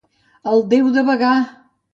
[0.53, 1.35] El Déu de Bagà!